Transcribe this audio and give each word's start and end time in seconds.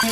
Oi, 0.00 0.08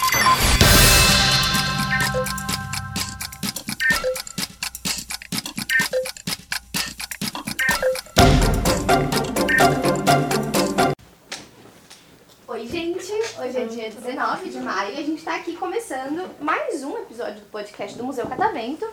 gente! 12.67 13.13
Hoje 13.39 13.59
é 13.59 13.65
dia 13.67 13.91
19 13.91 14.51
de 14.51 14.59
maio 14.59 14.95
e 14.95 14.99
a 14.99 15.03
gente 15.05 15.23
tá 15.23 15.37
aqui 15.37 15.55
começando 15.55 16.29
mais 16.41 16.83
um 16.83 16.99
episódio 16.99 17.37
do 17.37 17.47
podcast 17.51 17.97
do 17.97 18.03
Museu 18.03 18.27
Catavento. 18.27 18.85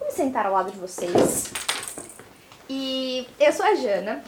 Me 0.00 0.10
sentar 0.10 0.46
ao 0.46 0.54
lado 0.54 0.72
de 0.72 0.78
vocês. 0.78 1.52
E 2.66 3.28
eu 3.38 3.52
sou 3.52 3.66
a 3.66 3.74
Jana 3.74 4.24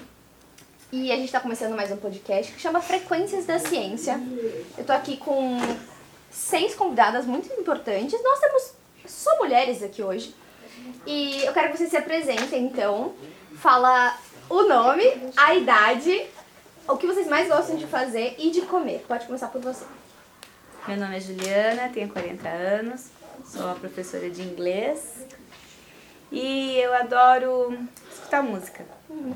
e 0.93 1.11
a 1.11 1.17
gente 1.17 1.33
tá 1.33 1.41
começando 1.41 1.75
mais 1.75 1.91
um 1.91 1.97
podcast 1.97 2.53
que 2.53 2.61
chama 2.61 2.83
Frequências 2.83 3.47
da 3.47 3.59
Ciência. 3.59 4.21
Eu 4.77 4.85
tô 4.85 4.93
aqui 4.93 5.17
com 5.17 5.59
seis 6.33 6.75
convidadas 6.75 7.27
muito 7.27 7.53
importantes. 7.53 8.21
Nós 8.23 8.41
temos 8.41 8.73
só 9.07 9.37
mulheres 9.39 9.83
aqui 9.83 10.03
hoje. 10.03 10.35
E 11.07 11.45
eu 11.45 11.53
quero 11.53 11.71
que 11.71 11.77
vocês 11.77 11.91
se 11.91 11.97
apresentem, 11.97 12.65
então. 12.65 13.15
Fala 13.57 14.19
o 14.49 14.65
nome, 14.65 15.05
a 15.37 15.55
idade, 15.55 16.27
o 16.89 16.97
que 16.97 17.07
vocês 17.07 17.29
mais 17.29 17.49
gostam 17.49 17.77
de 17.77 17.87
fazer 17.87 18.35
e 18.39 18.51
de 18.51 18.63
comer. 18.63 19.05
Pode 19.07 19.27
começar 19.27 19.49
por 19.49 19.61
você. 19.61 19.85
Meu 20.89 20.97
nome 20.97 21.17
é 21.17 21.21
Juliana, 21.21 21.91
tenho 21.91 22.09
40 22.09 22.49
anos, 22.49 23.07
sou 23.45 23.63
uma 23.63 23.77
professora 23.77 24.29
de 24.29 24.43
inglês 24.43 25.25
e 26.33 26.77
eu 26.77 26.93
adoro 26.93 27.79
escutar 28.11 28.43
música. 28.43 28.85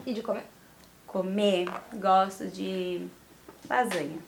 E 0.05 0.13
de 0.13 0.23
comer? 0.23 0.45
Comer, 1.07 1.69
gosto 1.95 2.47
de 2.47 3.07
lasanha. 3.71 4.19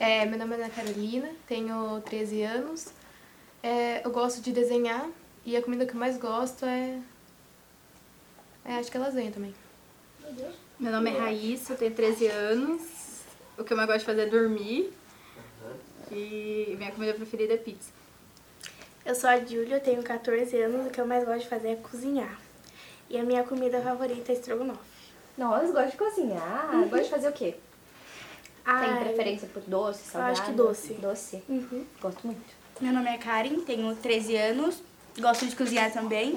É, 0.00 0.26
meu 0.26 0.38
nome 0.38 0.56
é 0.56 0.56
Ana 0.56 0.70
Carolina, 0.70 1.30
tenho 1.46 2.00
13 2.02 2.42
anos. 2.42 2.88
É, 3.62 4.04
eu 4.04 4.10
gosto 4.10 4.40
de 4.40 4.52
desenhar 4.52 5.08
e 5.44 5.56
a 5.56 5.62
comida 5.62 5.86
que 5.86 5.94
eu 5.94 6.00
mais 6.00 6.18
gosto 6.18 6.64
é. 6.64 6.98
é 8.64 8.74
acho 8.74 8.90
que 8.90 8.96
é 8.96 9.00
lasanha 9.00 9.30
também. 9.30 9.54
Meu 10.78 10.90
nome 10.90 11.10
é 11.10 11.18
Raíssa, 11.18 11.72
eu 11.72 11.76
tenho 11.76 11.94
13 11.94 12.26
anos. 12.26 12.82
O 13.56 13.64
que 13.64 13.72
eu 13.72 13.76
mais 13.76 13.88
gosto 13.88 14.00
de 14.00 14.06
fazer 14.06 14.22
é 14.22 14.26
dormir. 14.26 14.92
E 16.10 16.74
minha 16.76 16.92
comida 16.92 17.14
preferida 17.14 17.54
é 17.54 17.56
pizza. 17.56 17.90
Eu 19.04 19.14
sou 19.14 19.30
a 19.30 19.38
Júlia, 19.38 19.76
eu 19.76 19.80
tenho 19.80 20.02
14 20.02 20.56
anos, 20.60 20.86
o 20.86 20.90
que 20.90 21.00
eu 21.00 21.06
mais 21.06 21.24
gosto 21.24 21.42
de 21.42 21.48
fazer 21.48 21.68
é 21.68 21.76
cozinhar. 21.76 22.40
E 23.08 23.16
a 23.16 23.22
minha 23.22 23.44
comida 23.44 23.80
favorita 23.80 24.32
é 24.32 24.34
estrogonofe. 24.34 24.80
Nós 25.38 25.70
gosta 25.70 25.90
de 25.90 25.96
cozinhar. 25.96 26.70
Gosta 26.88 27.04
de 27.04 27.10
fazer 27.10 27.28
o 27.28 27.32
quê? 27.32 27.54
Tem 28.66 28.74
Ai, 28.74 29.04
preferência 29.04 29.48
por 29.54 29.62
doce, 29.62 30.02
salgado? 30.10 30.32
acho 30.32 30.44
que 30.44 30.50
doce. 30.52 30.94
Doce? 30.94 31.42
Uhum. 31.48 31.86
Gosto 32.00 32.26
muito. 32.26 32.42
Meu 32.80 32.92
nome 32.92 33.08
é 33.08 33.16
Karen, 33.16 33.60
tenho 33.60 33.94
13 33.94 34.36
anos, 34.36 34.82
gosto 35.20 35.46
de 35.46 35.54
cozinhar 35.54 35.92
também 35.92 36.34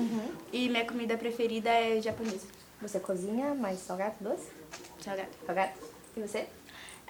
e 0.53 0.69
minha 0.69 0.85
comida 0.85 1.17
preferida 1.17 1.69
é 1.71 1.99
japonesa. 1.99 2.45
Você 2.81 2.99
cozinha 2.99 3.55
mais 3.55 3.79
salgado, 3.79 4.15
doce? 4.21 4.47
Salgado. 5.03 5.29
Salgado? 5.43 5.71
E 6.15 6.21
você? 6.21 6.45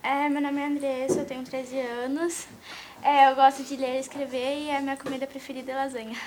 É, 0.01 0.29
meu 0.29 0.41
nome 0.41 0.61
é 0.61 0.65
Andressa, 0.67 1.19
eu 1.19 1.25
tenho 1.25 1.43
13 1.43 1.79
anos. 1.79 2.47
É, 3.03 3.29
eu 3.29 3.35
gosto 3.35 3.61
de 3.63 3.75
ler 3.75 3.97
e 3.97 3.99
escrever 3.99 4.57
e 4.61 4.71
a 4.71 4.79
minha 4.79 4.95
comida 4.95 5.27
preferida 5.27 5.73
é 5.73 5.75
lasanha. 5.75 6.17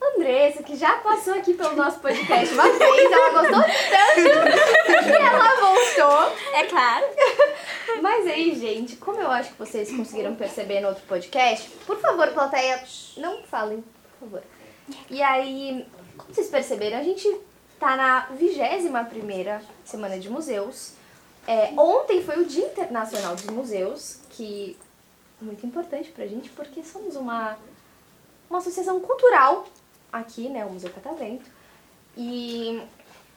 Andressa, 0.00 0.62
que 0.62 0.76
já 0.76 0.96
passou 0.98 1.34
aqui 1.34 1.54
pelo 1.54 1.74
nosso 1.76 1.98
podcast 2.00 2.54
uma 2.54 2.62
vez, 2.70 3.12
ela 3.12 3.30
gostou 3.30 3.62
tanto 3.62 5.04
que 5.04 5.12
ela 5.12 5.60
voltou. 5.60 6.36
É 6.54 6.64
claro. 6.64 7.04
Mas 8.02 8.26
aí, 8.26 8.54
gente, 8.54 8.96
como 8.96 9.20
eu 9.20 9.30
acho 9.30 9.52
que 9.52 9.58
vocês 9.58 9.90
conseguiram 9.90 10.34
perceber 10.34 10.80
no 10.80 10.88
outro 10.88 11.04
podcast, 11.06 11.68
por 11.86 11.98
favor, 11.98 12.28
plateia, 12.28 12.82
não 13.16 13.42
falem, 13.42 13.82
por 14.18 14.28
favor. 14.28 14.42
E 15.10 15.22
aí, 15.22 15.86
como 16.16 16.32
vocês 16.32 16.48
perceberam, 16.48 16.98
a 16.98 17.02
gente 17.02 17.28
tá 17.78 17.96
na 17.96 18.20
21 18.30 19.04
primeira 19.06 19.62
Semana 19.84 20.18
de 20.18 20.28
Museus. 20.28 20.92
É, 21.46 21.72
ontem 21.76 22.22
foi 22.22 22.42
o 22.42 22.46
Dia 22.46 22.66
Internacional 22.66 23.34
dos 23.34 23.46
Museus, 23.46 24.20
que 24.30 24.76
é 25.40 25.44
muito 25.44 25.64
importante 25.66 26.10
pra 26.10 26.26
gente, 26.26 26.50
porque 26.50 26.82
somos 26.82 27.16
uma, 27.16 27.56
uma 28.50 28.58
associação 28.58 29.00
cultural 29.00 29.66
aqui, 30.12 30.48
né, 30.48 30.64
o 30.64 30.70
Museu 30.70 30.90
Catavento. 30.90 31.48
E 32.16 32.82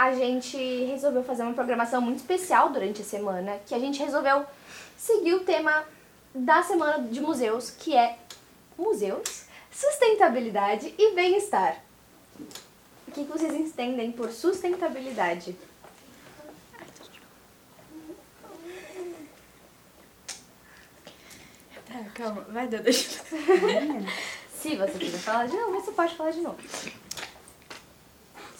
a 0.02 0.16
gente 0.16 0.58
resolveu 0.86 1.24
fazer 1.24 1.44
uma 1.44 1.54
programação 1.54 2.02
muito 2.02 2.18
especial 2.18 2.72
durante 2.72 3.04
a 3.04 3.06
semana, 3.06 3.60
que 3.68 3.76
a 3.76 3.78
gente 3.78 4.02
resolveu 4.02 4.44
seguir 4.98 5.36
o 5.36 5.42
tema 5.42 5.86
da 6.34 6.64
Semana 6.64 7.04
de 7.04 7.22
Museus, 7.22 7.70
que 7.70 7.96
é 7.96 8.18
museus, 8.76 9.46
sustentabilidade 9.72 10.96
e 10.98 11.14
bem-estar. 11.14 11.84
O 13.08 13.12
que 13.12 13.24
vocês 13.26 13.54
entendem 13.54 14.12
por 14.12 14.32
sustentabilidade? 14.32 15.56
Tá, 21.86 22.06
calma, 22.16 22.42
vai 22.50 22.68
dando. 22.68 22.92
Se 24.52 24.76
você 24.76 24.98
quiser 24.98 25.20
falar 25.20 25.48
de 25.48 25.56
novo, 25.56 25.74
você 25.74 25.92
pode 25.92 26.16
falar 26.16 26.32
de 26.32 26.42
novo. 26.42 26.58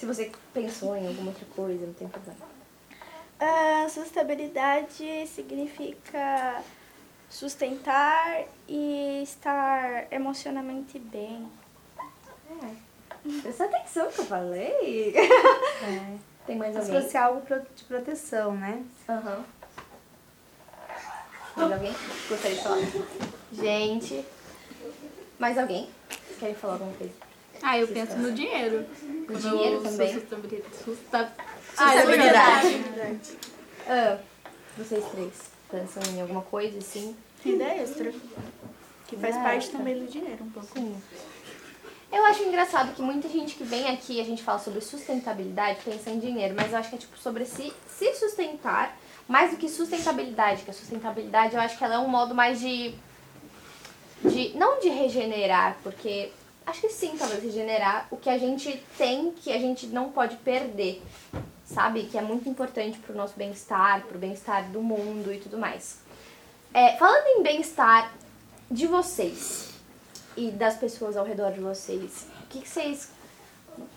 Se 0.02 0.08
você 0.08 0.32
pensou 0.52 0.96
em 0.98 1.06
alguma 1.06 1.28
outra 1.30 1.46
coisa, 1.56 1.86
não 1.86 1.94
tem 1.94 2.08
problema. 2.08 2.40
Ah, 3.40 3.88
sustentabilidade 3.88 5.28
significa 5.28 6.64
sustentar 7.30 8.46
e 8.68 9.22
estar 9.22 10.12
emocionalmente 10.12 10.98
bem. 10.98 11.48
Presta 13.44 13.66
atenção 13.66 14.12
que 14.12 14.22
eu 14.22 14.26
falei. 14.26 15.14
É. 15.16 16.18
Tem 16.48 16.56
mais 16.56 16.76
alguém? 16.76 17.00
fosse 17.00 17.16
algo 17.16 17.44
de 17.76 17.84
proteção, 17.84 18.54
né? 18.56 18.84
Aham. 19.08 19.46
Mais 21.58 21.72
alguém? 21.74 21.94
Gostaria 22.28 22.58
de 22.58 22.64
falar? 22.64 22.78
Gente. 23.54 24.26
Mais 25.38 25.60
alguém? 25.60 25.88
Querem 26.40 26.56
falar 26.56 26.74
alguma 26.74 26.94
coisa? 26.94 27.31
Ah, 27.64 27.78
eu 27.78 27.88
penso 27.88 28.18
no 28.18 28.32
dinheiro. 28.32 28.86
O 29.30 29.34
dinheiro 29.34 29.82
também? 29.82 30.14
Sustentabilidade. 30.14 30.76
Susta... 30.84 31.34
Sustentabilidade. 31.76 33.38
Ah, 33.88 34.18
vocês 34.78 35.06
três 35.06 35.34
pensam 35.70 36.04
em 36.14 36.22
alguma 36.22 36.42
coisa 36.42 36.78
assim? 36.78 37.16
Renda 37.44 37.66
extra, 37.66 38.14
que 39.08 39.16
faz 39.18 39.36
parte 39.36 39.58
extra. 39.58 39.78
também 39.78 40.00
do 40.00 40.12
dinheiro 40.12 40.44
um 40.44 40.50
pouco. 40.50 40.68
Sim. 40.74 40.96
Eu 42.12 42.26
acho 42.26 42.44
engraçado 42.44 42.94
que 42.94 43.02
muita 43.02 43.30
gente 43.30 43.56
que 43.56 43.64
vem 43.64 43.90
aqui 43.90 44.20
a 44.20 44.24
gente 44.24 44.44
fala 44.44 44.60
sobre 44.60 44.82
sustentabilidade 44.82 45.80
pensa 45.84 46.10
em 46.10 46.20
dinheiro, 46.20 46.54
mas 46.56 46.72
eu 46.72 46.78
acho 46.78 46.90
que 46.90 46.96
é 46.96 47.00
tipo 47.00 47.18
sobre 47.18 47.46
se, 47.46 47.74
se 47.88 48.14
sustentar, 48.16 48.98
mais 49.28 49.52
do 49.52 49.58
que 49.58 49.70
sustentabilidade, 49.70 50.64
que 50.64 50.72
a 50.72 50.74
sustentabilidade 50.74 51.56
eu 51.56 51.62
acho 51.62 51.78
que 51.78 51.84
ela 51.84 51.96
é 51.96 51.98
um 51.98 52.10
modo 52.10 52.36
mais 52.36 52.60
de, 52.60 52.94
de 54.26 54.50
não 54.58 54.82
de 54.82 54.90
regenerar, 54.90 55.78
porque 55.84 56.32
acho 56.66 56.82
que 56.82 56.90
sim, 56.90 57.16
talvez 57.18 57.44
regenerar 57.44 58.08
o 58.12 58.18
que 58.18 58.30
a 58.30 58.38
gente 58.38 58.84
tem 58.98 59.32
que 59.32 59.52
a 59.52 59.58
gente 59.58 59.88
não 59.88 60.12
pode 60.12 60.38
perder, 60.38 61.02
sabe? 61.66 62.04
Que 62.04 62.18
é 62.18 62.22
muito 62.22 62.48
importante 62.48 63.00
pro 63.00 63.16
nosso 63.16 63.36
bem-estar, 63.36 64.04
pro 64.04 64.20
bem-estar 64.20 64.70
do 64.72 64.82
mundo 64.82 65.34
e 65.34 65.40
tudo 65.40 65.58
mais. 65.58 66.00
É, 66.74 66.96
falando 66.98 67.28
em 67.28 67.44
bem-estar 67.44 68.14
de 68.70 68.88
vocês, 68.88 69.72
e 70.36 70.52
das 70.52 70.76
pessoas 70.76 71.18
ao 71.18 71.26
redor 71.26 71.52
de 71.52 71.60
vocês. 71.60 72.28
O 72.44 72.48
que, 72.48 72.62
que 72.62 72.70
vocês 72.70 73.10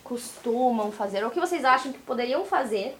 costumam 0.03 0.91
fazer? 0.93 1.23
Ou 1.23 1.31
o 1.31 1.33
que 1.33 1.41
vocês 1.41 1.65
acham 1.65 1.93
que 1.93 1.99
poderiam 1.99 2.45
fazer? 2.45 2.97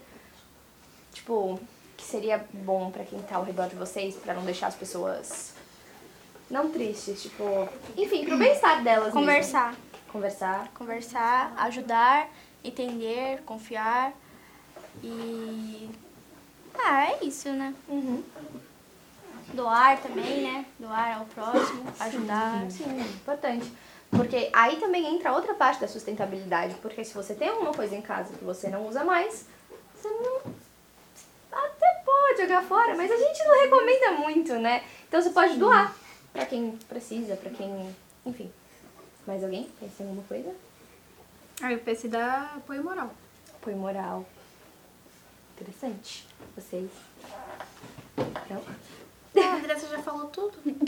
Tipo, 1.13 1.59
que 1.97 2.03
seria 2.03 2.45
bom 2.53 2.91
pra 2.91 3.03
quem 3.03 3.19
tá 3.19 3.37
ao 3.37 3.43
redor 3.43 3.67
de 3.67 3.75
vocês, 3.75 4.15
pra 4.15 4.33
não 4.33 4.43
deixar 4.43 4.67
as 4.67 4.75
pessoas 4.75 5.53
não 6.49 6.69
tristes, 6.69 7.21
tipo, 7.21 7.67
enfim, 7.97 8.25
pro 8.25 8.37
bem-estar 8.37 8.83
delas 8.83 9.07
mesmo. 9.07 9.19
Conversar. 9.19 9.75
Conversar. 10.11 10.69
Conversar, 10.73 11.53
ajudar, 11.57 12.29
entender, 12.63 13.41
confiar 13.45 14.13
e. 15.03 15.89
Ah, 16.77 17.11
é 17.11 17.23
isso, 17.23 17.49
né? 17.49 17.73
Uhum. 17.87 18.23
Doar 19.53 19.97
também, 20.01 20.41
né? 20.43 20.65
Doar 20.77 21.19
ao 21.19 21.25
próximo, 21.25 21.83
ajudar. 21.99 22.69
Sim, 22.69 22.99
importante. 22.99 23.71
Porque 24.11 24.49
aí 24.53 24.77
também 24.77 25.15
entra 25.15 25.33
outra 25.33 25.53
parte 25.53 25.79
da 25.81 25.87
sustentabilidade. 25.87 26.75
Porque 26.75 27.03
se 27.03 27.13
você 27.13 27.33
tem 27.33 27.49
alguma 27.49 27.73
coisa 27.73 27.95
em 27.95 28.01
casa 28.01 28.33
que 28.33 28.43
você 28.43 28.69
não 28.69 28.87
usa 28.87 29.03
mais, 29.03 29.45
você 29.95 30.09
não. 30.09 30.53
Até 31.51 32.01
pode 32.05 32.41
jogar 32.41 32.63
fora, 32.63 32.95
mas 32.95 33.09
a 33.09 33.17
gente 33.17 33.43
não 33.45 33.61
recomenda 33.61 34.11
muito, 34.11 34.53
né? 34.55 34.83
Então 35.07 35.21
você 35.21 35.29
pode 35.29 35.57
doar 35.57 35.95
para 36.35 36.45
quem 36.45 36.77
precisa, 36.89 37.37
para 37.37 37.49
quem. 37.49 37.95
Enfim. 38.25 38.51
Mais 39.25 39.41
alguém? 39.41 39.69
Pensa 39.79 40.03
em 40.03 40.07
alguma 40.07 40.23
coisa? 40.27 40.53
Ah, 41.61 41.71
eu 41.71 41.79
pensei 41.79 42.09
dar 42.09 42.55
apoio 42.57 42.83
moral. 42.83 43.09
Apoio 43.55 43.77
moral. 43.77 44.25
Interessante. 45.55 46.27
Vocês. 46.55 46.91
Então. 48.17 48.61
Ah, 49.37 49.41
a 49.41 49.55
Andressa 49.55 49.87
já 49.87 49.99
falou 49.99 50.25
tudo. 50.27 50.57
Verdade. 50.65 50.81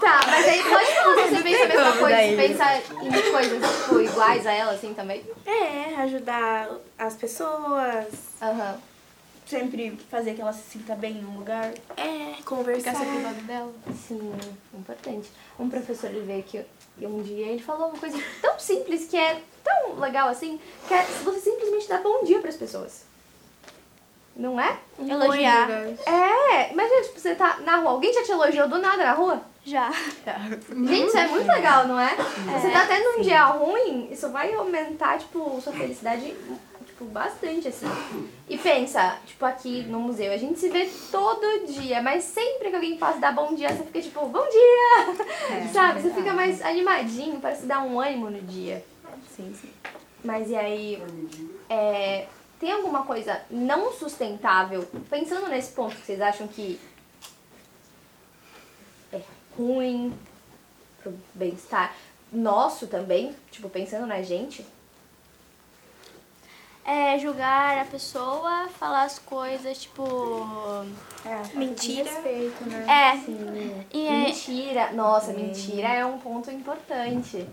Tá, 0.00 0.20
mas 0.26 0.46
aí 0.46 0.62
pode 0.62 0.94
falar 0.94 1.16
se 1.16 1.30
você 1.34 1.42
pensa 1.42 1.64
a 1.64 1.68
mesma 1.68 1.96
coisa, 1.96 2.16
pensa 2.36 2.76
em 3.02 3.32
coisas 3.32 3.82
tipo, 3.82 4.00
iguais 4.00 4.46
a 4.46 4.52
ela, 4.52 4.72
assim, 4.72 4.94
também? 4.94 5.24
É, 5.44 5.96
ajudar 6.02 6.70
as 6.96 7.16
pessoas. 7.16 8.06
Aham. 8.40 8.74
Uhum. 8.74 8.97
Sempre 9.48 9.98
fazer 10.10 10.34
que 10.34 10.42
ela 10.42 10.52
se 10.52 10.62
sinta 10.70 10.94
bem 10.94 11.16
em 11.18 11.24
um 11.24 11.38
lugar. 11.38 11.72
É, 11.96 12.34
Ficar 12.36 12.44
conversar. 12.44 12.94
sempre 12.94 13.16
do 13.18 13.22
lado 13.22 13.42
dela. 13.46 13.72
Sim, 14.06 14.32
importante. 14.74 15.30
Um 15.58 15.70
professor, 15.70 16.10
ele 16.10 16.26
veio 16.26 16.40
aqui 16.40 16.62
e 16.98 17.06
um 17.06 17.22
dia 17.22 17.46
ele 17.46 17.62
falou 17.62 17.88
uma 17.88 17.98
coisa 17.98 18.18
tão 18.42 18.58
simples, 18.58 19.06
que 19.08 19.16
é 19.16 19.40
tão 19.64 19.98
legal 19.98 20.28
assim, 20.28 20.60
que 20.86 20.92
é 20.92 21.02
você 21.24 21.40
simplesmente 21.40 21.88
dar 21.88 22.02
bom 22.02 22.24
dia 22.24 22.40
pras 22.40 22.56
pessoas. 22.56 23.04
Não 24.36 24.60
é? 24.60 24.78
Elogiar. 24.98 25.68
É, 26.06 26.72
imagina, 26.72 27.02
tipo, 27.02 27.18
você 27.18 27.34
tá 27.34 27.58
na 27.64 27.76
rua, 27.78 27.90
alguém 27.90 28.12
já 28.12 28.22
te 28.22 28.30
elogiou 28.30 28.68
do 28.68 28.78
nada 28.78 29.02
na 29.02 29.12
rua? 29.12 29.42
Já. 29.64 29.90
Gente, 29.90 31.08
isso 31.08 31.18
é 31.18 31.26
muito 31.26 31.48
legal, 31.48 31.88
não 31.88 31.98
é? 31.98 32.14
Você 32.14 32.70
tá 32.70 32.86
tendo 32.86 33.18
um 33.18 33.22
dia 33.22 33.44
ruim, 33.46 34.08
isso 34.12 34.28
vai 34.30 34.54
aumentar, 34.54 35.18
tipo, 35.18 35.60
sua 35.60 35.72
felicidade, 35.72 36.34
tipo, 36.98 37.04
bastante, 37.06 37.68
assim. 37.68 37.86
E 38.48 38.58
pensa, 38.58 39.18
tipo, 39.24 39.44
aqui 39.46 39.82
no 39.84 40.00
museu, 40.00 40.32
a 40.32 40.36
gente 40.36 40.58
se 40.58 40.68
vê 40.68 40.90
todo 41.10 41.66
dia, 41.66 42.02
mas 42.02 42.24
sempre 42.24 42.70
que 42.70 42.74
alguém 42.74 42.98
passa 42.98 43.20
dar 43.20 43.32
bom 43.32 43.54
dia, 43.54 43.68
você 43.68 43.84
fica 43.84 44.00
tipo, 44.02 44.26
bom 44.26 44.44
dia! 44.48 45.70
Sabe? 45.72 46.02
Você 46.02 46.10
fica 46.12 46.32
mais 46.32 46.60
animadinho, 46.60 47.40
parece 47.40 47.66
dar 47.66 47.82
um 47.82 48.00
ânimo 48.00 48.28
no 48.28 48.40
dia. 48.40 48.84
Sim, 49.34 49.54
sim. 49.54 49.70
Mas 50.24 50.50
e 50.50 50.56
aí, 50.56 51.02
é, 51.70 52.26
tem 52.58 52.72
alguma 52.72 53.04
coisa 53.04 53.40
não 53.48 53.92
sustentável, 53.92 54.84
pensando 55.08 55.48
nesse 55.48 55.72
ponto 55.72 55.94
que 55.94 56.04
vocês 56.04 56.20
acham 56.20 56.48
que 56.48 56.80
é 59.12 59.20
ruim 59.56 60.12
pro 61.00 61.14
bem-estar 61.32 61.94
nosso 62.32 62.88
também, 62.88 63.34
tipo, 63.50 63.70
pensando 63.70 64.06
na 64.06 64.20
gente? 64.20 64.66
É 66.90 67.18
julgar 67.18 67.76
a 67.76 67.84
pessoa, 67.84 68.66
falar 68.78 69.02
as 69.02 69.18
coisas, 69.18 69.76
tipo. 69.76 70.02
Mentira. 71.54 72.10
Respeito, 72.10 72.64
né? 72.64 72.86
É. 72.88 73.18
Sim. 73.18 73.84
E 73.92 74.06
é, 74.06 74.10
Mentira. 74.24 74.92
Nossa, 74.92 75.34
mentira 75.34 75.86
é 75.88 76.06
um 76.06 76.18
ponto 76.18 76.50
importante. 76.50 77.46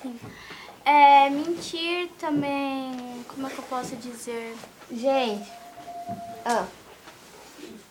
sim. 0.00 0.20
É, 0.84 1.28
mentir 1.28 2.08
também. 2.20 3.24
Como 3.28 3.48
é 3.48 3.50
que 3.50 3.58
eu 3.58 3.64
posso 3.64 3.96
dizer? 3.96 4.56
Gente. 4.92 5.50
Ah, 6.44 6.66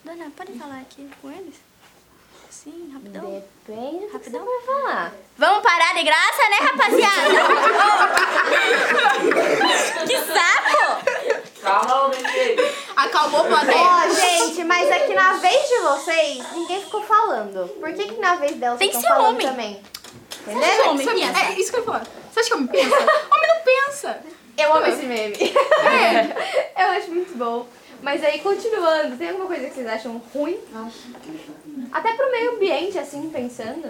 Dona, 0.06 0.32
pode 0.36 0.54
falar 0.54 0.80
aqui 0.80 1.10
com 1.22 1.30
eles? 1.30 1.56
Sim, 2.64 2.92
rapidão. 2.94 3.22
depende 3.66 4.00
do 4.00 4.08
que 4.08 4.14
Rapidão. 4.14 4.44
você 4.46 4.66
vai 4.68 4.76
falar. 4.84 5.14
Vamos 5.38 5.64
parar 5.64 5.94
de 5.94 6.04
graça, 6.04 6.50
né, 6.50 6.58
rapaziada? 6.60 7.30
que 10.06 10.18
saco! 10.18 10.82
Calma. 11.62 12.12
Acalmou 12.98 13.42
o 13.42 13.48
plateia. 13.48 13.78
Ó, 13.78 14.10
gente, 14.14 14.64
mas 14.66 14.90
é 14.90 15.00
que 15.00 15.14
na 15.14 15.34
vez 15.34 15.70
de 15.70 15.78
vocês, 15.80 16.52
ninguém 16.54 16.82
ficou 16.84 17.02
falando. 17.04 17.68
Por 17.80 17.94
que 17.94 18.04
que 18.10 18.20
na 18.20 18.36
vez 18.36 18.56
delas 18.58 18.78
Tem 18.80 18.92
vocês 18.92 19.02
que 19.06 19.08
estão 19.10 19.16
ser 19.18 19.22
falando 19.22 19.36
homem. 19.36 19.48
também? 19.48 19.82
Você 20.46 20.52
Entendeu? 20.52 20.92
acha 20.92 21.44
que- 21.44 21.54
É 21.54 21.60
isso 21.60 21.72
que 21.72 21.78
eu 21.78 21.82
ia 21.82 21.86
falar. 21.86 22.04
Você 22.32 22.40
acha 22.42 22.50
que 22.50 22.56
homem 22.56 22.68
pensa? 22.68 22.96
Homem 23.32 23.48
não 23.48 23.62
pensa. 23.64 24.20
Eu 24.58 24.74
amo 24.76 24.86
esse 24.88 25.04
meme. 25.06 25.36
Eu 26.78 26.88
acho 26.88 27.12
muito 27.12 27.38
bom. 27.38 27.66
Mas 28.02 28.24
aí, 28.24 28.40
continuando, 28.40 29.18
tem 29.18 29.30
alguma 29.30 29.48
coisa 29.48 29.68
que 29.68 29.74
vocês 29.76 29.88
acham 29.88 30.22
ruim? 30.34 30.58
Até 31.92 32.14
pro 32.14 32.32
meio 32.32 32.56
ambiente, 32.56 32.98
assim, 32.98 33.30
pensando. 33.30 33.88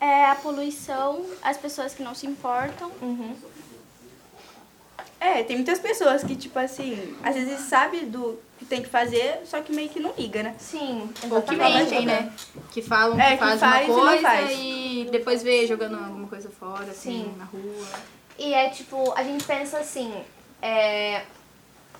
É 0.00 0.24
a 0.26 0.34
poluição, 0.34 1.24
as 1.42 1.56
pessoas 1.56 1.94
que 1.94 2.02
não 2.02 2.14
se 2.14 2.26
importam. 2.26 2.90
Uhum. 3.00 3.36
É, 5.20 5.44
tem 5.44 5.54
muitas 5.54 5.78
pessoas 5.78 6.24
que, 6.24 6.34
tipo 6.34 6.58
assim, 6.58 7.16
às 7.22 7.36
vezes 7.36 7.60
sabe 7.68 8.00
do 8.00 8.36
que 8.58 8.64
tem 8.64 8.82
que 8.82 8.88
fazer, 8.88 9.42
só 9.44 9.60
que 9.62 9.72
meio 9.72 9.88
que 9.88 10.00
não 10.00 10.12
liga, 10.18 10.42
né? 10.42 10.56
Sim, 10.58 11.08
Ou 11.30 11.40
que 11.42 11.54
exatamente. 11.54 11.90
mentem, 11.92 12.06
né? 12.06 12.32
Que 12.72 12.82
falam 12.82 13.20
É, 13.20 13.30
que 13.30 13.32
que 13.36 13.38
fazem 13.44 13.58
faz 13.60 13.86
e 13.86 13.90
uma 13.92 13.96
não 14.00 14.04
coisa 14.06 14.22
faz. 14.22 14.50
e 14.60 15.08
depois 15.12 15.42
vê 15.44 15.64
jogando 15.68 15.94
alguma 15.96 16.26
coisa 16.26 16.50
fora, 16.50 16.90
assim, 16.90 17.22
Sim. 17.26 17.34
na 17.38 17.44
rua. 17.44 17.86
E 18.36 18.52
é 18.52 18.68
tipo, 18.70 19.12
a 19.16 19.22
gente 19.22 19.44
pensa 19.44 19.78
assim, 19.78 20.12
é. 20.60 21.22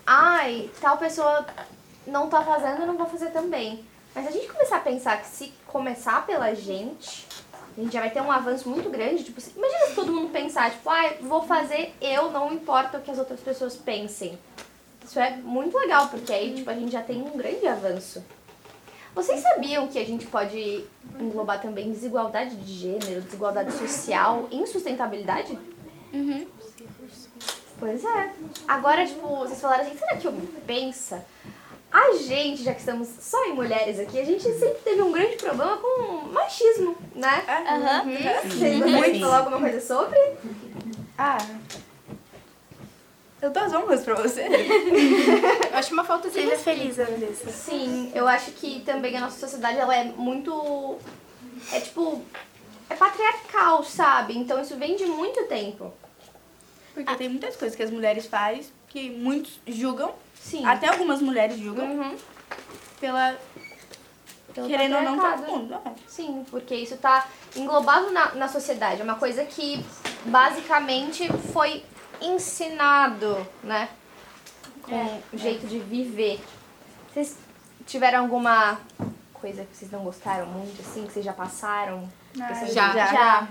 Ai, 0.07 0.71
tal 0.81 0.97
pessoa 0.99 1.47
não 2.07 2.29
tá 2.29 2.43
fazendo, 2.43 2.81
eu 2.81 2.87
não 2.87 2.97
vou 2.97 3.07
fazer 3.07 3.31
também. 3.31 3.85
Mas 4.15 4.27
a 4.27 4.31
gente 4.31 4.49
começar 4.49 4.77
a 4.77 4.81
pensar 4.81 5.21
que 5.21 5.27
se 5.27 5.53
começar 5.67 6.27
pela 6.27 6.55
gente, 6.55 7.27
a 7.77 7.81
gente 7.81 7.93
já 7.93 8.01
vai 8.01 8.11
ter 8.11 8.21
um 8.21 8.31
avanço 8.31 8.69
muito 8.69 8.91
grande. 8.91 9.25
Tipo, 9.25 9.41
imagina 9.57 9.87
se 9.87 9.95
todo 9.95 10.13
mundo 10.13 10.31
pensar, 10.31 10.71
tipo, 10.71 10.89
ai, 10.91 11.19
vou 11.21 11.43
fazer 11.43 11.95
eu, 12.01 12.31
não 12.31 12.53
importa 12.53 12.99
o 12.99 13.01
que 13.01 13.11
as 13.11 13.19
outras 13.19 13.41
pessoas 13.41 13.77
pensem. 13.77 14.39
Isso 15.05 15.19
é 15.19 15.37
muito 15.37 15.77
legal, 15.79 16.09
porque 16.09 16.33
aí, 16.33 16.55
tipo, 16.55 16.69
a 16.71 16.75
gente 16.75 16.93
já 16.93 17.03
tem 17.03 17.23
um 17.23 17.37
grande 17.37 17.67
avanço. 17.67 18.23
Vocês 19.15 19.41
sabiam 19.41 19.89
que 19.89 19.99
a 19.99 20.05
gente 20.05 20.27
pode 20.27 20.85
englobar 21.19 21.61
também 21.61 21.93
desigualdade 21.93 22.57
de 22.57 22.73
gênero, 22.73 23.21
desigualdade 23.21 23.73
social 23.73 24.49
em 24.51 24.65
sustentabilidade? 24.65 25.59
Uhum. 26.13 26.47
Pois 27.83 28.05
é. 28.05 28.31
Agora, 28.69 29.05
tipo, 29.05 29.27
vocês 29.39 29.61
falaram 29.61 29.83
assim, 29.83 29.99
será 29.99 30.17
que 30.17 30.29
eu 30.29 30.33
pensa? 30.65 31.27
A 31.91 32.13
gente, 32.13 32.63
já 32.63 32.73
que 32.73 32.79
estamos 32.79 33.09
só 33.21 33.45
em 33.47 33.55
mulheres 33.55 33.99
aqui, 33.99 34.21
a 34.21 34.25
gente 34.25 34.45
sempre 34.45 34.79
teve 34.85 35.03
um 35.03 35.11
grande 35.11 35.35
problema 35.35 35.77
com 35.79 36.29
machismo, 36.29 36.97
né? 37.13 37.43
Aham. 37.49 38.05
Vocês 38.49 38.79
gostariam 38.79 39.13
de 39.13 39.21
falar 39.21 39.39
alguma 39.39 39.59
coisa 39.59 39.81
sobre? 39.81 40.17
Ah. 41.19 41.39
Eu 43.43 43.51
dou 43.51 43.65
as 43.65 43.75
honras 43.75 44.05
pra 44.05 44.15
você. 44.15 44.43
Eu 45.73 45.77
acho 45.77 45.93
uma 45.93 46.05
falta 46.05 46.29
de 46.29 46.35
Seja 46.35 46.57
feliz, 46.59 47.01
Andressa. 47.01 47.51
Sim, 47.51 48.13
eu 48.15 48.29
acho 48.29 48.53
que 48.53 48.81
também 48.83 49.17
a 49.17 49.23
nossa 49.23 49.41
sociedade, 49.41 49.77
ela 49.77 49.97
é 49.97 50.05
muito... 50.05 50.99
É 51.73 51.81
tipo... 51.81 52.23
É 52.89 52.95
patriarcal, 52.95 53.83
sabe? 53.83 54.39
Então 54.39 54.63
isso 54.63 54.77
vem 54.77 54.95
de 54.95 55.07
muito 55.07 55.43
tempo. 55.47 55.93
Porque 56.95 57.15
tem 57.17 57.29
muitas 57.29 57.57
coisas 57.57 57.75
que 57.77 57.83
as 57.83 57.91
mulheres 57.91 58.27
fazem 58.27 58.65
que 58.89 59.09
muitos 59.11 59.59
julgam, 59.67 60.15
Sim. 60.35 60.65
até 60.67 60.89
algumas 60.89 61.23
mulheres 61.23 61.59
julgam, 61.59 61.87
Uhum. 61.87 62.17
pela. 63.01 63.37
Pelo 64.55 64.69
querendo 64.69 64.97
ou 64.97 65.03
não, 65.03 65.19
todo 65.19 65.47
mundo. 65.51 65.75
é. 65.75 65.93
Sim, 66.07 66.45
porque 66.51 66.75
isso 66.75 66.99
tá 66.99 67.27
englobado 67.57 68.11
na, 68.11 68.35
na 68.35 68.49
sociedade. 68.49 69.01
É 69.01 69.05
uma 69.05 69.15
coisa 69.15 69.45
que 69.47 69.83
basicamente 70.27 71.27
foi 71.55 71.83
ensinado, 72.21 73.47
né? 73.63 73.89
Com 74.83 75.21
o 75.33 75.39
jeito 75.39 75.67
de 75.67 75.79
viver. 75.79 76.39
Vocês 77.13 77.39
tiveram 77.87 78.21
alguma 78.21 78.79
coisa 79.33 79.65
que 79.65 79.75
vocês 79.77 79.91
não 79.91 80.01
gostaram 80.05 80.47
muito, 80.47 80.81
assim, 80.83 81.07
que 81.07 81.13
vocês 81.13 81.25
já 81.25 81.33
passaram? 81.33 82.07
Pessoas- 82.49 82.75
Já. 82.75 82.93
Já. 82.93 83.49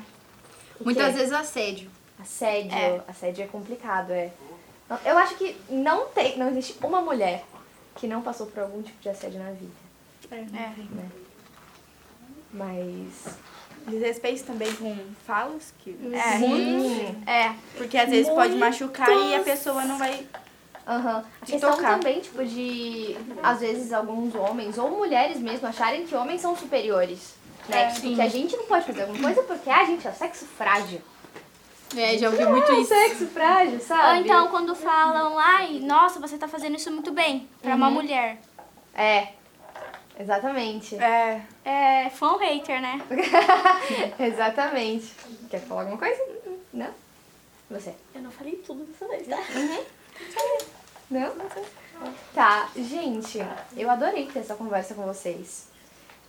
O 0.79 0.83
Muitas 0.83 1.07
quê? 1.07 1.11
vezes 1.19 1.33
assédio. 1.33 1.89
Assédio. 2.21 3.03
Assédio 3.07 3.43
é 3.43 3.47
complicado, 3.47 4.11
é. 4.11 4.31
Eu 5.05 5.17
acho 5.17 5.35
que 5.35 5.55
não 5.69 6.07
tem, 6.07 6.37
não 6.37 6.49
existe 6.49 6.75
uma 6.83 7.01
mulher 7.01 7.43
que 7.95 8.07
não 8.07 8.21
passou 8.21 8.47
por 8.47 8.63
algum 8.63 8.81
tipo 8.81 9.01
de 9.01 9.09
assédio 9.09 9.39
na 9.39 9.51
vida. 9.51 9.71
É. 10.31 10.71
Mas. 12.51 13.37
Desrespeito 13.87 14.43
também 14.43 14.73
com 14.75 14.95
falas, 15.25 15.73
que. 15.79 15.97
É. 16.13 16.37
Sim. 16.37 17.23
É. 17.25 17.55
Porque 17.77 17.97
às 17.97 18.09
vezes 18.09 18.31
pode 18.31 18.55
machucar 18.55 19.09
e 19.09 19.35
a 19.35 19.39
pessoa 19.41 19.83
não 19.85 19.97
vai. 19.97 20.27
Aham. 20.87 21.23
A 21.41 21.45
questão 21.45 21.71
tocar. 21.75 21.99
também, 21.99 22.19
tipo, 22.19 22.43
de 22.43 23.15
às 23.41 23.59
vezes 23.59 23.93
alguns 23.93 24.35
homens, 24.35 24.77
ou 24.77 24.91
mulheres 24.91 25.39
mesmo, 25.39 25.67
acharem 25.67 26.05
que 26.05 26.15
homens 26.15 26.41
são 26.41 26.55
superiores. 26.55 27.35
Né? 27.69 27.83
É, 27.83 27.87
Tipo, 27.87 28.15
que 28.15 28.21
a 28.21 28.27
gente 28.27 28.55
não 28.57 28.65
pode 28.65 28.85
fazer 28.85 29.03
alguma 29.03 29.21
coisa 29.21 29.43
porque 29.43 29.69
a 29.69 29.85
gente 29.85 30.07
é 30.07 30.11
sexo 30.11 30.45
frágil. 30.45 31.01
É, 31.97 32.17
já 32.17 32.29
ouvi 32.29 32.45
muito 32.45 32.71
isso. 32.73 32.93
Sexo 32.93 33.27
frágil, 33.27 33.79
sabe? 33.79 34.19
Ou 34.19 34.25
então 34.25 34.47
quando 34.47 34.73
falam, 34.75 35.37
ai, 35.37 35.79
nossa, 35.79 36.19
você 36.19 36.37
tá 36.37 36.47
fazendo 36.47 36.75
isso 36.75 36.91
muito 36.91 37.11
bem 37.11 37.47
pra 37.61 37.75
uma 37.75 37.89
mulher. 37.89 38.37
É. 38.95 39.29
Exatamente. 40.19 40.95
É. 40.95 41.41
É 41.65 42.09
fã 42.11 42.33
ou 42.33 42.37
hater, 42.37 42.81
né? 42.81 43.01
Exatamente. 44.19 45.13
Quer 45.49 45.61
falar 45.61 45.81
alguma 45.81 45.97
coisa? 45.97 46.21
Não? 46.73 46.89
Você? 47.71 47.93
Eu 48.13 48.21
não 48.21 48.31
falei 48.31 48.55
tudo 48.57 48.83
dessa 48.85 49.07
vez, 49.07 49.27
tá? 49.27 49.37
Não? 51.09 51.31
Tá, 52.33 52.69
gente, 52.75 53.39
eu 53.75 53.89
adorei 53.89 54.27
ter 54.27 54.39
essa 54.39 54.55
conversa 54.55 54.93
com 54.93 55.03
vocês. 55.03 55.70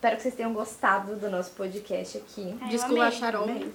Espero 0.03 0.17
que 0.17 0.23
vocês 0.23 0.35
tenham 0.35 0.53
gostado 0.53 1.15
do 1.15 1.31
nosso 1.31 1.53
podcast 1.53 2.19
aqui. 2.19 2.59
Desculpa, 2.69 3.09
Sharon. 3.13 3.45
Adoro. 3.45 3.69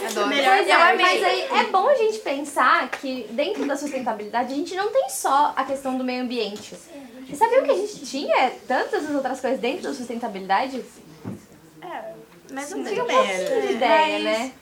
Pois 0.00 0.66
é, 0.66 0.96
mas 0.96 1.22
aí 1.22 1.42
é 1.42 1.64
bom 1.64 1.86
a 1.86 1.94
gente 1.94 2.20
pensar 2.20 2.90
que 2.90 3.26
dentro 3.32 3.66
da 3.66 3.76
sustentabilidade 3.76 4.54
a 4.54 4.56
gente 4.56 4.74
não 4.74 4.90
tem 4.90 5.10
só 5.10 5.52
a 5.54 5.62
questão 5.62 5.98
do 5.98 6.04
meio 6.04 6.22
ambiente. 6.22 6.74
Você 6.74 7.36
sabia 7.36 7.60
que 7.60 7.70
a 7.70 7.76
gente 7.76 8.06
tinha 8.06 8.50
tantas 8.66 9.10
outras 9.10 9.42
coisas 9.42 9.60
dentro 9.60 9.82
da 9.82 9.92
sustentabilidade? 9.92 10.82
Mas 12.50 12.70
Não 12.70 12.82
tenho 12.82 13.04
um 13.04 13.06
tem 13.06 13.16
pouquinho 13.16 13.60
de 13.60 13.72
ideia, 13.74 14.18
né? 14.20 14.52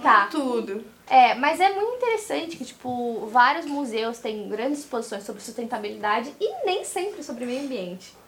Tá. 0.00 0.28
tudo. 0.30 0.84
É, 1.08 1.34
mas 1.34 1.58
é 1.58 1.72
muito 1.72 1.96
interessante 1.96 2.56
que, 2.56 2.64
tipo, 2.64 3.26
vários 3.26 3.66
museus 3.66 4.18
têm 4.18 4.48
grandes 4.48 4.78
exposições 4.78 5.24
sobre 5.24 5.42
sustentabilidade 5.42 6.32
e 6.40 6.64
nem 6.64 6.84
sempre 6.84 7.24
sobre 7.24 7.44
meio 7.44 7.64
ambiente. 7.64 8.21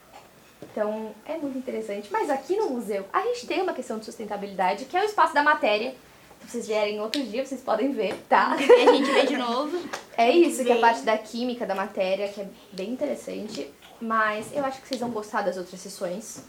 Então 0.70 1.14
é 1.26 1.36
muito 1.36 1.58
interessante. 1.58 2.08
Mas 2.10 2.30
aqui 2.30 2.56
no 2.56 2.70
museu 2.70 3.04
a 3.12 3.20
gente 3.22 3.46
tem 3.46 3.62
uma 3.62 3.72
questão 3.72 3.98
de 3.98 4.04
sustentabilidade, 4.04 4.84
que 4.86 4.96
é 4.96 5.02
o 5.02 5.04
espaço 5.04 5.34
da 5.34 5.42
matéria. 5.42 5.94
Se 6.40 6.50
vocês 6.50 6.66
vierem 6.66 7.00
outro 7.00 7.22
dia, 7.22 7.44
vocês 7.44 7.60
podem 7.62 7.92
ver, 7.92 8.14
tá? 8.28 8.54
E 8.58 8.88
a 8.88 8.92
gente 8.92 9.10
vê 9.10 9.26
de 9.26 9.36
novo. 9.36 9.78
É 10.16 10.30
isso, 10.30 10.62
que 10.62 10.70
é 10.70 10.76
a 10.76 10.80
parte 10.80 11.02
da 11.02 11.18
química 11.18 11.66
da 11.66 11.74
matéria, 11.74 12.28
que 12.28 12.40
é 12.40 12.46
bem 12.70 12.90
interessante. 12.90 13.68
Mas 14.00 14.46
eu 14.52 14.64
acho 14.64 14.80
que 14.80 14.86
vocês 14.86 15.00
vão 15.00 15.10
gostar 15.10 15.42
das 15.42 15.56
outras 15.56 15.80
sessões 15.80 16.44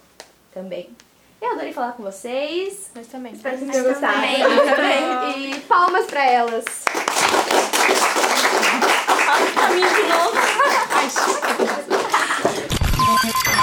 também. 0.54 0.96
Eu 1.42 1.52
adorei 1.52 1.74
falar 1.74 1.94
com 1.94 2.04
vocês. 2.04 2.92
Nós 2.96 3.08
também. 3.08 3.34
Espero 3.34 3.58
que 3.58 3.66
vocês 3.66 3.76
tenham 3.76 3.92
gostado. 3.92 4.14
Também. 4.14 4.44
também. 4.44 5.52
E 5.56 5.60
palmas 5.62 6.06
pra 6.06 6.26
elas. 6.26 6.66
Palmas 9.26 9.52
pra 9.52 9.70
mim 9.72 9.82
de 9.82 10.04
novo. 10.08 10.38
Ai, 13.42 13.55